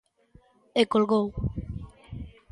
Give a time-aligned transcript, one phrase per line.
[0.81, 1.25] E colgou.